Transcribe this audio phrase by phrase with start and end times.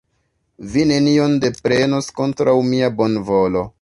[0.75, 3.63] Vi nenion deprenos kontraŭ mia bonvolo.